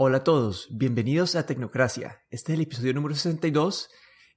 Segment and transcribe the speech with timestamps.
[0.00, 2.22] Hola a todos, bienvenidos a Tecnocracia.
[2.30, 3.90] Este es el episodio número 62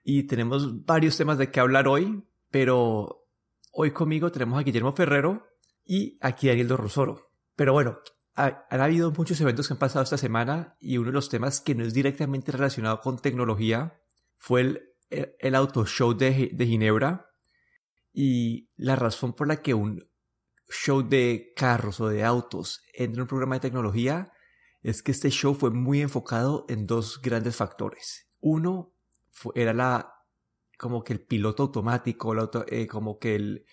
[0.04, 3.28] y tenemos varios temas de qué hablar hoy, pero
[3.72, 5.48] hoy conmigo tenemos a Guillermo Ferrero
[5.86, 6.76] y aquí a Ariel.
[7.56, 8.00] Pero bueno,
[8.34, 11.76] han habido muchos eventos que han pasado esta semana y uno de los temas que
[11.76, 14.02] no es directamente relacionado con tecnología
[14.38, 17.30] fue el, el, Auto Show de, de Ginebra
[18.12, 20.11] y la razón por la que un
[20.72, 24.32] show de carros o de autos entra en un programa de tecnología
[24.82, 28.28] es que este show fue muy enfocado en dos grandes factores.
[28.40, 28.94] Uno
[29.54, 30.16] era la
[30.78, 32.34] como que el piloto automático,
[32.68, 33.66] eh, como que el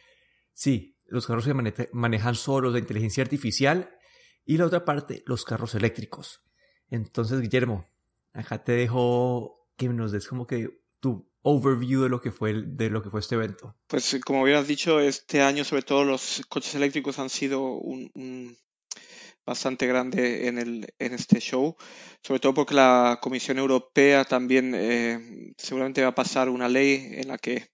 [0.52, 1.54] sí, los carros se
[1.92, 3.96] manejan solos de inteligencia artificial
[4.44, 6.44] y la otra parte, los carros eléctricos.
[6.90, 7.86] Entonces, Guillermo,
[8.32, 12.90] acá te dejo que nos des como que tu overview de lo que fue de
[12.90, 13.74] lo que fue este evento.
[13.86, 18.56] Pues como hubieras dicho, este año sobre todo los coches eléctricos han sido un,
[19.46, 21.76] bastante grande en, el, en este show,
[22.22, 27.28] sobre todo porque la Comisión Europea también eh, seguramente va a pasar una ley en
[27.28, 27.70] la que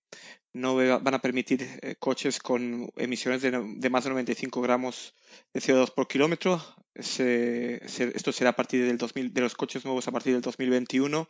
[0.53, 5.14] no van a permitir eh, coches con emisiones de, más de 95 gramos
[5.53, 6.62] de CO2 por kilómetro.
[6.94, 11.28] esto será a partir del 2000, de los coches nuevos a partir del 2021.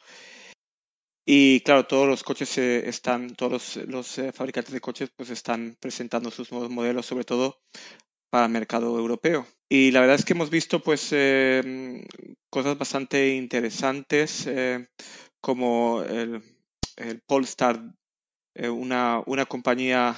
[1.27, 6.31] Y claro, todos los coches están, todos los, los fabricantes de coches pues están presentando
[6.31, 7.61] sus nuevos modelos, sobre todo
[8.35, 9.47] para el mercado europeo.
[9.69, 12.05] Y la verdad es que hemos visto pues eh,
[12.51, 14.89] cosas bastante interesantes eh,
[15.41, 16.43] como el,
[17.27, 17.81] Polestar,
[18.55, 20.17] eh, una, una, compañía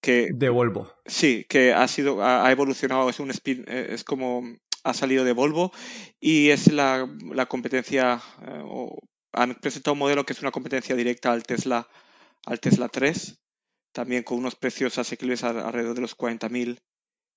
[0.00, 0.28] que...
[0.32, 0.92] De Volvo.
[1.06, 4.42] Sí, que ha sido, ha, evolucionado, es un spin, es como
[4.84, 5.72] ha salido de Volvo
[6.20, 8.22] y es la, la competencia,
[9.32, 11.88] han presentado un modelo que es una competencia directa al Tesla,
[12.46, 13.38] al Tesla 3
[13.92, 16.78] también con unos precios asequibles alrededor de los 40.000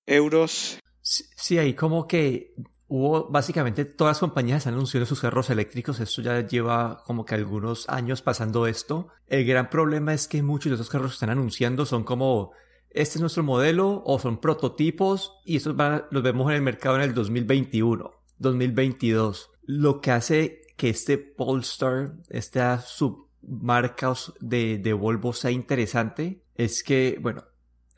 [0.06, 0.80] euros.
[1.02, 2.54] Sí, ahí como que
[2.88, 7.36] hubo básicamente todas las compañías están anunciando sus carros eléctricos, esto ya lleva como que
[7.36, 9.08] algunos años pasando esto.
[9.28, 12.52] El gran problema es que muchos de esos carros que están anunciando son como
[12.94, 15.76] este es nuestro modelo o son prototipos y estos
[16.12, 19.52] los vemos en el mercado en el 2021, 2022.
[19.64, 27.18] Lo que hace que este Polestar, esta submarca de, de Volvo sea interesante es que,
[27.22, 27.44] bueno,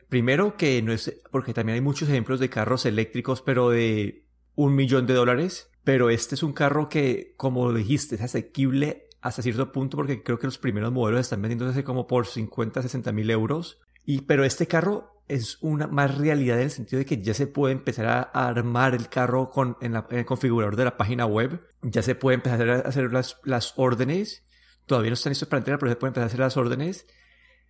[0.09, 4.75] primero que no es, porque también hay muchos ejemplos de carros eléctricos, pero de un
[4.75, 9.71] millón de dólares, pero este es un carro que, como dijiste, es asequible hasta cierto
[9.71, 13.79] punto porque creo que los primeros modelos están vendiéndose como por 50, 60 mil euros.
[14.05, 17.47] Y, pero este carro es una más realidad en el sentido de que ya se
[17.47, 21.61] puede empezar a armar el carro con, en, el configurador de la página web.
[21.81, 24.43] Ya se puede empezar a hacer las, las órdenes.
[24.85, 27.07] Todavía no están listos para entregar, pero se puede empezar a hacer las órdenes.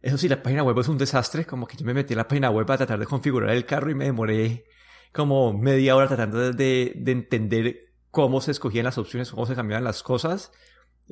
[0.01, 2.27] Eso sí, la página web es un desastre, como que yo me metí en la
[2.27, 4.65] página web a tratar de configurar el carro y me demoré
[5.13, 9.83] como media hora tratando de, de entender cómo se escogían las opciones, cómo se cambiaban
[9.83, 10.51] las cosas.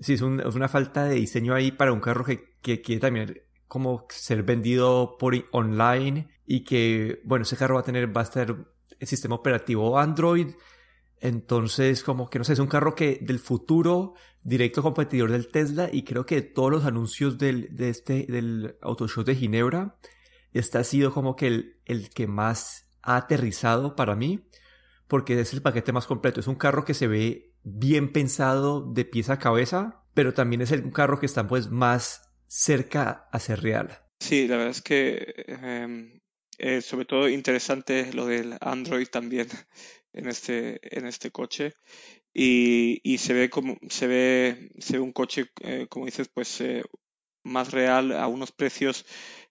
[0.02, 3.42] Sí, es, es una falta de diseño ahí para un carro que, que quiere también
[3.72, 8.26] como ser vendido por online y que, bueno, ese carro va a tener, va a
[8.26, 8.54] estar
[9.00, 10.48] el sistema operativo Android,
[11.22, 15.88] entonces, como que no sé, es un carro que del futuro, directo competidor del Tesla,
[15.90, 19.96] y creo que todos los anuncios del, de este, del Auto Show de Ginebra,
[20.52, 24.50] este ha sido como que el, el que más ha aterrizado para mí,
[25.08, 26.42] porque es el paquete más completo.
[26.42, 30.72] Es un carro que se ve bien pensado de pieza a cabeza, pero también es
[30.74, 33.98] un carro que está pues más cerca a ser real.
[34.20, 36.20] Sí, la verdad es que em,
[36.58, 39.48] eh, sobre todo interesante lo del Android también
[40.14, 41.74] en este, en este coche.
[42.34, 46.60] Y, y se ve como se ve, se ve un coche, eh, como dices, pues
[46.62, 46.84] eh,
[47.44, 49.06] más real a unos precios.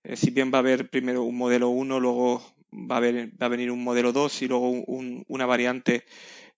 [0.05, 3.47] Eh, si bien va a haber primero un modelo 1, luego va a, haber, va
[3.47, 6.05] a venir un modelo 2 y luego un, una variante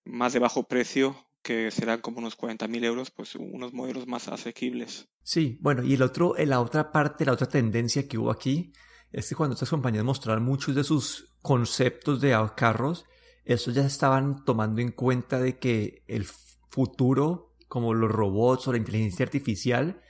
[0.04, 5.08] más de bajo precio que serán como unos 40.000 euros, pues unos modelos más asequibles.
[5.22, 8.72] Sí, bueno, y el otro, la otra parte, la otra tendencia que hubo aquí
[9.10, 13.05] es que cuando estas compañías mostraron muchos de sus conceptos de carros,
[13.44, 16.25] estos ya estaban tomando en cuenta de que el
[16.70, 20.00] futuro, como los robots o la inteligencia artificial,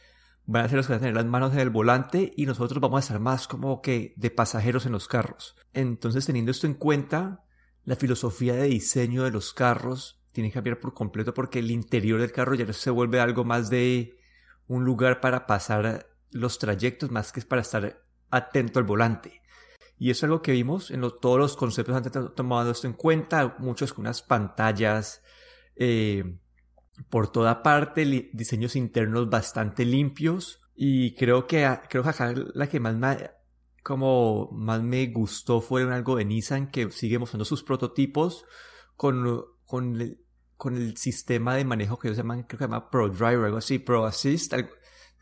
[0.45, 2.81] van a ser los que van a tener las manos en el volante y nosotros
[2.81, 5.57] vamos a estar más como que de pasajeros en los carros.
[5.73, 7.45] Entonces, teniendo esto en cuenta,
[7.85, 12.21] la filosofía de diseño de los carros tiene que cambiar por completo porque el interior
[12.21, 14.19] del carro ya se vuelve algo más de
[14.67, 19.43] un lugar para pasar los trayectos más que es para estar atento al volante.
[19.99, 23.55] Y eso es algo que vimos en todos los conceptos antes tomado esto en cuenta,
[23.59, 25.23] muchos con unas pantallas
[25.77, 26.39] eh,
[27.09, 30.61] por toda parte, diseños internos bastante limpios.
[30.75, 33.31] Y creo que, creo que acá la que más me
[33.83, 38.45] como más me gustó fue algo de Nissan que sigue mostrando sus prototipos
[38.97, 40.21] con, con, el,
[40.57, 43.59] con el sistema de manejo que ellos llaman, creo que se llama Pro Driver, algo
[43.59, 44.55] así, Pro Assist.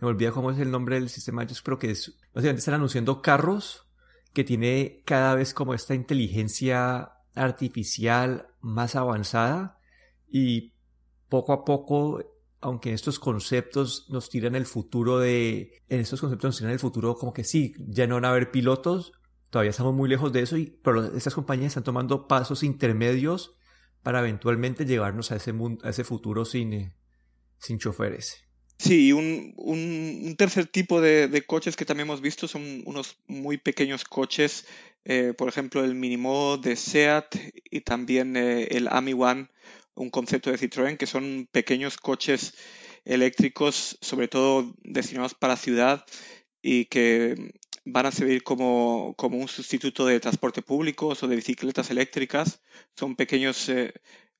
[0.01, 1.45] me olvida cómo es el nombre del sistema.
[1.45, 3.87] Yo creo que es, básicamente están anunciando carros
[4.33, 9.79] que tiene cada vez como esta inteligencia artificial más avanzada
[10.29, 10.75] y
[11.29, 12.21] poco a poco
[12.61, 17.17] aunque estos conceptos nos tiran el futuro de, en estos conceptos nos tiran el futuro
[17.17, 19.13] como que sí, ya no van a haber pilotos,
[19.49, 23.57] todavía estamos muy lejos de eso, y, pero estas compañías están tomando pasos intermedios
[24.03, 26.95] para eventualmente llevarnos a ese, mundo, a ese futuro sin, eh,
[27.59, 28.45] sin choferes.
[28.79, 34.05] Sí, un, un, tercer tipo de, coches que también hemos visto son unos muy pequeños
[34.05, 34.67] coches,
[35.05, 37.37] eh, por ejemplo el Minimo de SEAT
[37.71, 39.49] y también eh, el AMI One
[39.95, 42.55] un concepto de Citroën que son pequeños coches
[43.05, 46.05] eléctricos, sobre todo destinados para ciudad
[46.63, 47.53] y que
[47.93, 52.61] van a servir como, un sustituto de transporte público o de bicicletas eléctricas.
[52.97, 53.93] Son pequeños eh,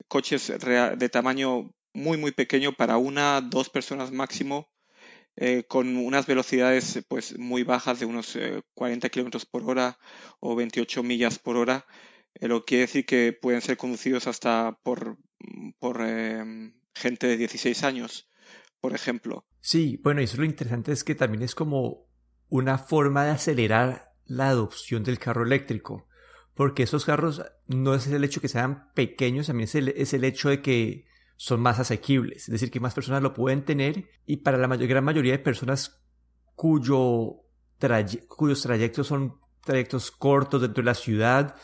[0.09, 4.71] coches de tamaño muy, muy pequeño para una, dos personas máximo,
[5.37, 8.37] eh, con unas velocidades pues, muy bajas de unos
[8.75, 9.99] 40 eh, kilómetros por hora
[10.41, 11.87] o 28 millas por hora
[12.35, 15.17] eh, lo que quiere decir que pueden ser conducidos hasta por,
[15.79, 15.99] por
[16.95, 18.29] gente de 16 años,
[18.81, 19.47] por ejemplo.
[19.61, 22.10] Sí, bueno, y eso lo interesante es que también es como
[22.51, 26.07] una forma de acelerar la adopción del carro eléctrico.
[26.55, 30.25] Porque esos carros no es el hecho que sean pequeños, también es el, es el
[30.25, 31.07] hecho de que
[31.37, 32.43] son más asequibles.
[32.43, 36.03] Es decir, que más personas lo pueden tener y para la gran mayoría de personas
[36.55, 37.47] cuyo
[38.29, 41.57] cuyos trayectos son trayectos cortos dentro de la ciudad,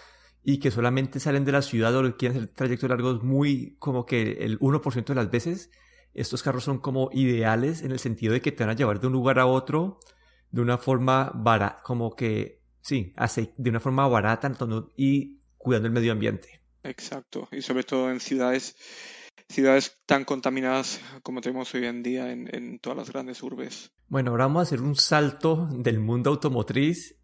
[0.49, 4.45] y que solamente salen de la ciudad o quieren hacer trayectos largos muy como que
[4.45, 5.73] el 1% de las veces,
[6.15, 9.09] estos carros son como ideales en el sentido de que te van a llevar de
[9.09, 9.99] un lugar a otro
[10.51, 13.15] de una forma barata, como que, sí,
[13.57, 14.51] de una forma barata
[14.97, 16.63] y cuidando el medio ambiente.
[16.83, 18.77] Exacto, y sobre todo en ciudades
[19.49, 23.93] ciudades tan contaminadas como tenemos hoy en día en, en, todas las grandes urbes.
[24.09, 27.17] Bueno, ahora vamos a hacer un salto del mundo automotriz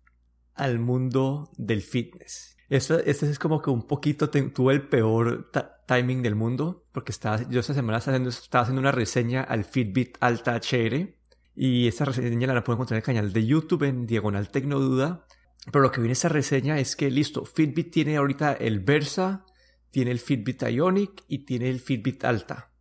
[0.55, 2.57] al mundo del fitness.
[2.69, 5.51] Este, es como que un poquito tuve el peor
[5.87, 9.65] timing del mundo, porque estaba, yo esta semana estaba haciendo, estaba haciendo una reseña al
[9.65, 11.15] Fitbit Alta HR,
[11.55, 15.27] y esta reseña la pueden encontrar en el canal de YouTube en Diagonal Tecnoduda.
[15.71, 19.45] Pero lo que viene esta reseña es que, listo, Fitbit tiene ahorita el Versa,
[19.91, 22.73] tiene el Fitbit Ionic y tiene el Fitbit Alta.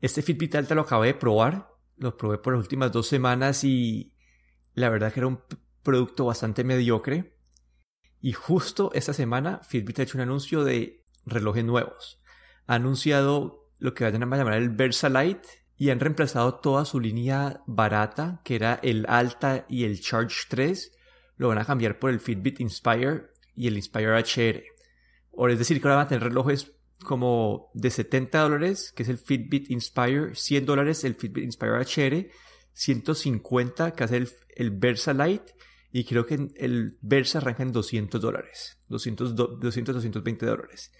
[0.00, 1.68] Este Fitbit Alta lo acabé de probar,
[1.98, 4.12] lo probé por las últimas dos semanas y
[4.74, 5.40] la verdad que era un
[5.82, 7.36] producto bastante mediocre.
[8.20, 12.20] Y justo esta semana Fitbit ha hecho un anuncio de relojes nuevos.
[12.66, 17.00] Ha anunciado lo que vayan a llamar el Versa Lite y han reemplazado toda su
[17.00, 20.92] línea barata, que era el Alta y el Charge 3,
[21.36, 24.62] lo van a cambiar por el Fitbit Inspire y el Inspire HR.
[25.32, 26.72] O es decir, que ahora van a tener relojes
[27.04, 32.30] como de 70 dólares, que es el Fitbit Inspire, 100 dólares el Fitbit Inspire HR,
[32.72, 35.54] 150 que es el, el Versa Lite
[35.92, 40.92] y creo que el Versa arranca en 200 dólares, 200, 200, 220 dólares.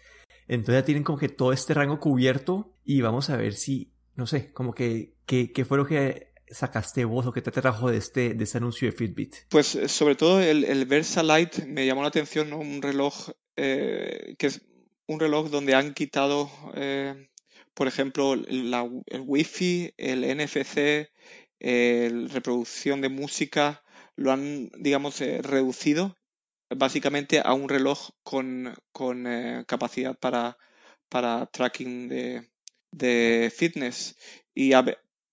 [0.49, 4.27] Entonces ya tienen como que todo este rango cubierto y vamos a ver si, no
[4.27, 8.35] sé, como que, ¿qué fue lo que sacaste vos o qué te trajo de este,
[8.35, 9.37] de este anuncio de Fitbit?
[9.49, 12.59] Pues eh, sobre todo el, el Versa Lite me llamó la atención, ¿no?
[12.59, 14.63] Un reloj eh, que es
[15.07, 17.29] un reloj donde han quitado, eh,
[17.75, 18.75] por ejemplo, el
[19.25, 21.09] Wi-Fi, el NFC,
[21.61, 23.83] la reproducción de música,
[24.17, 26.17] lo han, digamos, eh, reducido
[26.71, 30.59] básicamente a un reloj con, con eh, capacidad para,
[31.09, 32.51] para tracking de,
[32.97, 34.17] de fitness.
[34.55, 34.73] Y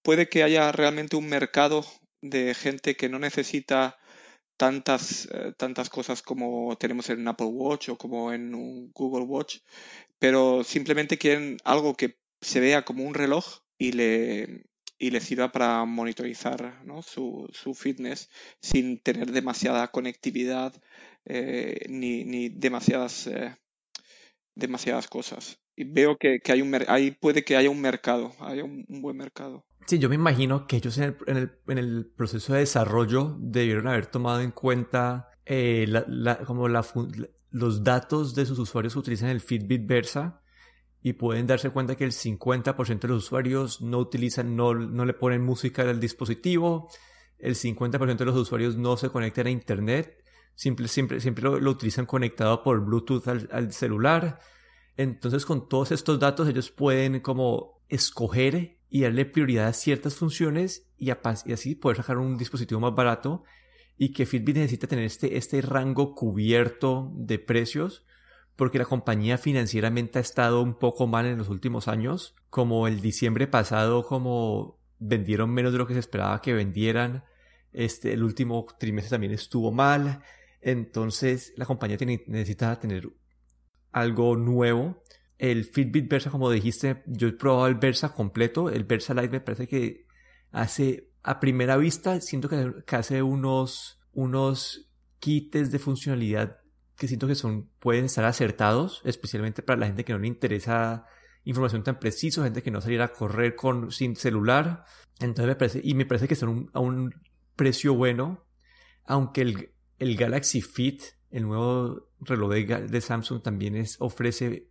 [0.01, 1.86] puede que haya realmente un mercado
[2.22, 3.98] de gente que no necesita
[4.58, 9.25] tantas, eh, tantas cosas como tenemos en un Apple Watch o como en un Google
[9.25, 9.60] Watch,
[10.20, 13.46] pero simplemente quieren algo que se vea como un reloj
[13.77, 14.65] y le,
[14.98, 18.29] y le sirva para monitorizar su, su, fitness
[18.62, 20.74] sin tener demasiada conectividad
[21.25, 23.55] eh, ni, ni, demasiadas, eh,
[24.55, 25.60] demasiadas cosas.
[25.75, 29.17] Y veo que, que hay un ahí puede que haya un mercado, haya un, buen
[29.17, 29.65] mercado.
[29.88, 33.36] Sí, yo me imagino que ellos en el, en el, en el proceso de desarrollo
[33.39, 36.86] debieron haber tomado en cuenta eh, la, como la,
[37.50, 40.41] los datos de sus usuarios que utilizan el Fitbit Versa
[41.01, 45.13] y pueden darse cuenta que el 50% de los usuarios no utilizan, no, no le
[45.13, 46.89] ponen música al dispositivo,
[47.39, 50.23] el 50% de los usuarios no se conectan a Internet,
[50.55, 54.39] siempre, siempre, siempre lo, utilizan conectado por Bluetooth al, celular.
[54.98, 60.88] Entonces con todos estos datos ellos pueden como escoger y darle prioridad a ciertas funciones
[60.98, 63.43] y, y así poder sacar un dispositivo más barato
[63.98, 68.05] y que Fitbit necesita tener este, este rango cubierto de precios
[68.55, 73.01] porque la compañía financieramente ha estado un poco mal en los últimos años, como el
[73.01, 77.24] diciembre pasado, como vendieron menos de lo que se esperaba que vendieran,
[77.72, 80.22] este, el último trimestre también estuvo mal,
[80.63, 83.10] entonces la compañía tiene, necesita tener
[83.91, 85.03] algo nuevo.
[85.38, 89.41] El Fitbit Versa, como dijiste, yo he probado el Versa completo, el Versa Lite me
[89.41, 90.08] parece que
[90.51, 94.89] hace, a primera vista, siento que, hace unos, unos
[95.20, 96.58] kits de funcionalidad
[96.96, 101.05] que siento que son, pueden estar acertados, especialmente para la gente que no le interesa
[101.43, 104.86] información tan precisa, gente que no saliera a correr con, sin celular.
[105.20, 107.13] Entonces me parece, y me parece que son a un
[107.55, 108.46] precio bueno,
[109.05, 114.70] aunque el, el Galaxy Fit, el nuevo reloj de, Samsung, también es, ofrece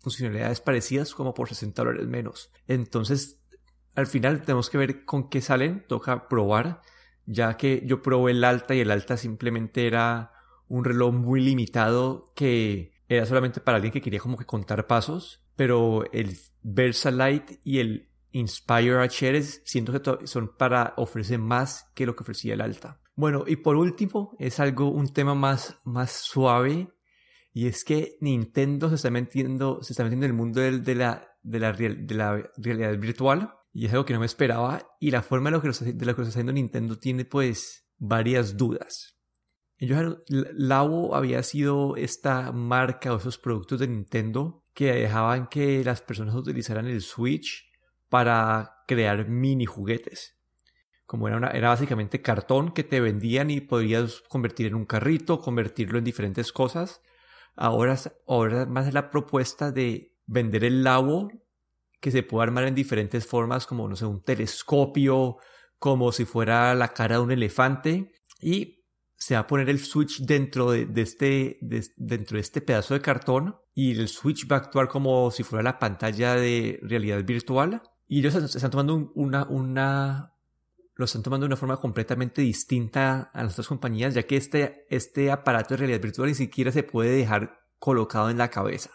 [0.00, 2.50] funcionalidades parecidas como por 60 dólares menos.
[2.66, 3.40] Entonces,
[3.94, 6.82] al final tenemos que ver con qué salen, toca probar,
[7.26, 10.32] ya que yo probé el alta y el alta simplemente era
[10.68, 15.42] un reloj muy limitado que era solamente para alguien que quería como que contar pasos,
[15.56, 22.16] pero el Versalite y el Inspire HR siento que son para ofrecer más que lo
[22.16, 23.00] que ofrecía el Alta.
[23.16, 26.88] Bueno, y por último, es algo, un tema más, más suave,
[27.52, 30.94] y es que Nintendo se está metiendo, se está metiendo en el mundo de, de
[30.94, 35.10] la, de, la, de la realidad virtual, y es algo que no me esperaba, y
[35.10, 39.16] la forma de lo que, de está haciendo Nintendo tiene pues varias dudas.
[39.76, 46.00] Ellos, Labo había sido esta marca o esos productos de Nintendo que dejaban que las
[46.00, 47.68] personas utilizaran el Switch
[48.08, 50.38] para crear mini juguetes.
[51.06, 55.40] Como era, una, era básicamente cartón que te vendían y podías convertir en un carrito,
[55.40, 57.02] convertirlo en diferentes cosas.
[57.56, 57.96] Ahora,
[58.26, 61.30] ahora más la propuesta de vender el Labo
[62.04, 65.38] que se puede armar en diferentes formas, como no sé, un telescopio,
[65.78, 68.12] como si fuera la cara de un elefante.
[68.40, 68.84] Y
[69.16, 71.58] se va a poner el switch dentro de, este,
[71.96, 75.62] dentro de este pedazo de cartón y el switch va a actuar como si fuera
[75.62, 77.80] la pantalla de realidad virtual.
[78.06, 80.33] Y ellos están tomando una, una,
[80.96, 84.86] lo están tomando de una forma completamente distinta a las otras compañías, ya que este,
[84.90, 88.90] este aparato de realidad virtual ni siquiera se puede dejar colocado en la cabeza.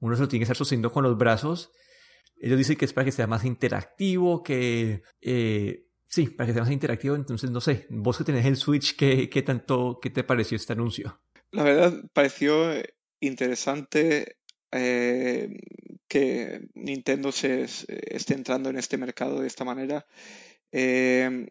[0.00, 1.72] Uno se lo tiene que estar sosteniendo con los brazos.
[2.38, 6.62] Ellos dicen que es para que sea más interactivo, que eh, Sí, para que sea
[6.62, 10.24] más interactivo, entonces no sé, vos que tenés el Switch, ¿qué, qué tanto, qué te
[10.24, 11.20] pareció este anuncio?
[11.50, 12.72] La verdad, pareció
[13.20, 14.38] interesante
[14.70, 15.48] eh,
[16.06, 20.06] que Nintendo se, esté entrando en este mercado de esta manera.
[20.72, 21.48] Eh,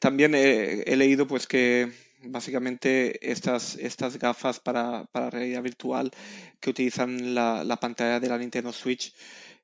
[0.00, 6.10] también he, leído pues que básicamente estas, estas gafas para, para realidad virtual
[6.60, 9.14] que utilizan la, la pantalla de la Nintendo Switch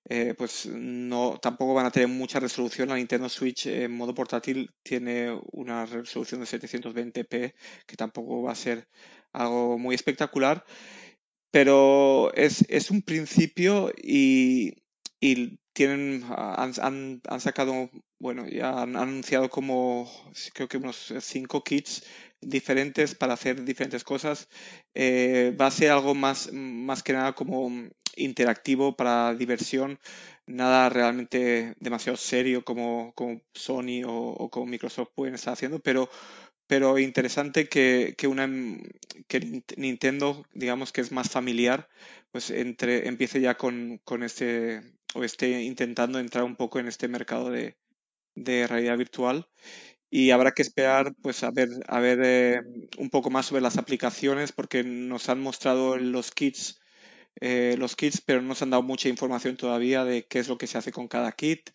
[0.08, 2.88] eh, pues no tampoco van a tener mucha resolución.
[2.88, 7.54] La Nintendo Switch en modo portátil tiene una resolución de 720p
[7.86, 8.88] que tampoco va a ser
[9.32, 10.64] algo muy espectacular,
[11.50, 14.74] pero es, es un principio y,
[15.20, 20.08] y tienen han, han, han, sacado bueno ya han anunciado como
[20.54, 22.04] creo que unos cinco kits
[22.40, 24.48] diferentes para hacer diferentes cosas.
[24.94, 29.98] Eh, va a ser algo más más que nada como interactivo para diversión,
[30.46, 36.10] nada realmente demasiado serio como, como Sony o, como Microsoft pueden estar haciendo, pero,
[36.66, 38.48] pero interesante que, que, una,
[39.28, 41.88] que Nintendo, digamos que es más familiar,
[42.32, 44.80] pues entre, empiece ya con, con este,
[45.14, 47.76] o esté intentando entrar un poco en este mercado de,
[48.34, 49.48] de realidad virtual
[50.10, 52.60] y habrá que esperar pues a ver a ver eh,
[52.98, 56.80] un poco más sobre las aplicaciones porque nos han mostrado los kits
[57.40, 60.58] eh, los kits, pero no nos han dado mucha información todavía de qué es lo
[60.58, 61.70] que se hace con cada kit.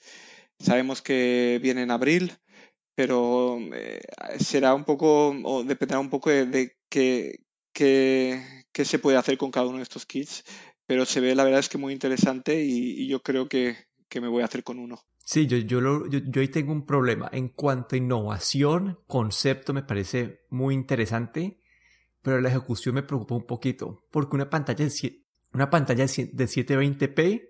[0.60, 2.34] Sabemos que viene en abril,
[2.96, 4.02] pero eh,
[4.40, 7.40] será un poco, o dependerá un poco de, qué,
[7.74, 10.44] se puede hacer con cada uno de estos kits.
[10.88, 13.76] Pero se ve, la verdad es que muy interesante y, yo creo que,
[14.22, 15.02] me voy a hacer con uno.
[15.28, 17.30] Sí, yo, yo, yo, yo, ahí tengo un problema.
[17.34, 21.62] En cuanto a innovación, concepto me parece muy interesante,
[22.22, 27.50] pero la ejecución me preocupa un poquito, porque una pantalla de una pantalla de 720p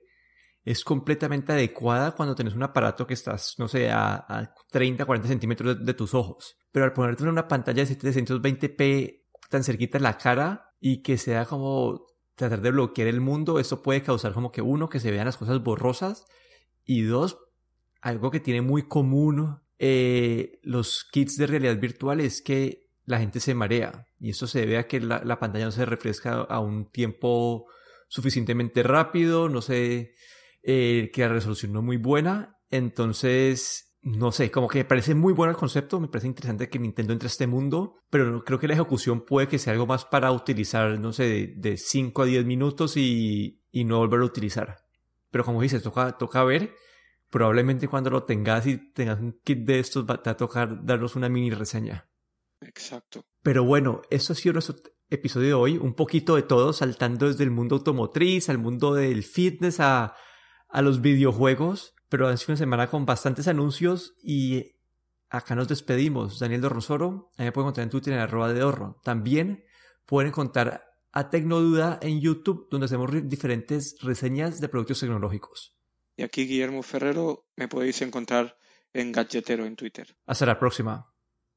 [0.64, 5.86] es completamente adecuada cuando tienes un aparato que estás, no sé, a, 30, 40 centímetros
[5.86, 6.58] de, tus ojos.
[6.72, 11.46] Pero al ponerte una pantalla de 720p tan cerquita de la cara y que sea
[11.46, 12.06] como
[12.36, 15.38] tratar de bloquear el mundo, eso puede causar como que uno, que se vean las
[15.38, 16.26] cosas borrosas
[16.86, 17.40] y dos,
[18.06, 23.40] algo que tiene muy común eh, los kits de realidad virtual es que la gente
[23.40, 26.60] se marea y eso se debe a que la, la pantalla no se refresca a
[26.60, 27.66] un tiempo
[28.08, 30.14] suficientemente rápido, no sé,
[30.62, 32.58] eh, que la resolución no es muy buena.
[32.70, 36.78] Entonces, no sé, como que me parece muy bueno el concepto, me parece interesante que
[36.78, 40.06] Nintendo entre a este mundo, pero creo que la ejecución puede que sea algo más
[40.06, 44.78] para utilizar, no sé, de, 5 a 10 minutos y, y, no volver a utilizar.
[45.32, 46.76] Pero como dices, toca, toca ver,
[47.36, 51.28] probablemente cuando lo tengas y tengas un kit de estos, va a tocar darnos una
[51.28, 52.10] mini reseña.
[52.62, 53.26] Exacto.
[53.44, 54.78] Pero bueno, eso ha sido nuestro
[55.10, 59.22] episodio de hoy, un poquito de todo, saltando desde el mundo automotriz al mundo del
[59.24, 60.16] fitness a,
[60.70, 64.78] a los videojuegos, pero ha sido una semana con bastantes anuncios y
[65.28, 66.40] acá nos despedimos.
[66.40, 69.02] Daniel Dorrosoro, ahí me pueden encontrar en Twitter en arroba de Dorro.
[69.04, 69.66] También
[70.06, 75.75] pueden encontrar a Tecnoduda en YouTube, donde hacemos diferentes reseñas de productos tecnológicos.
[76.16, 78.58] Y aquí Guillermo Ferrero, me podéis encontrar
[78.94, 80.18] en Gadgetero en Twitter.
[80.26, 81.14] Hasta la próxima.